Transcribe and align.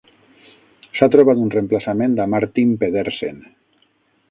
S'ha 0.99 1.09
trobat 1.15 1.43
un 1.43 1.51
reemplaçament 1.57 2.17
a 2.25 2.29
Martin 2.37 2.75
Pedersen. 2.85 3.41